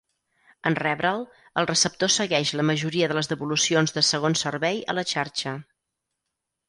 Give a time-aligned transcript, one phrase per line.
[0.69, 1.19] En rebre'l,
[1.61, 5.55] el receptor segueix la majoria de les devolucions de segon servei a la xarxa.